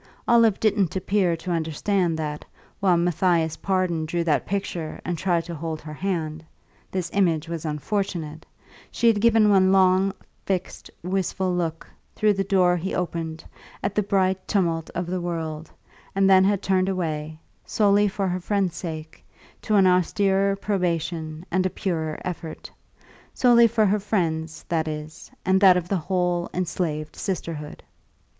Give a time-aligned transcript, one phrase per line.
[0.27, 2.43] Olive didn't appear to understand that,
[2.79, 6.43] while Matthias Pardon drew that picture and tried to hold her hand
[6.89, 8.43] (this image was unfortunate),
[8.89, 10.11] she had given one long,
[10.43, 11.85] fixed, wistful look,
[12.15, 13.45] through the door he opened,
[13.83, 15.69] at the bright tumult of the world,
[16.15, 19.23] and then had turned away, solely for her friend's sake,
[19.61, 22.71] to an austerer probation and a purer effort;
[23.35, 27.83] solely for her friend's, that is, and that of the whole enslaved sisterhood.